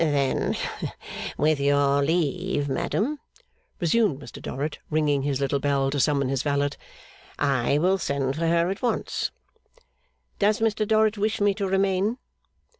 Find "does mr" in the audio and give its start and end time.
10.39-10.87